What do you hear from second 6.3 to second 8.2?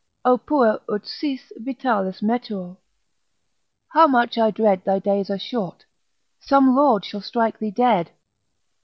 some lord shall strike thee dead.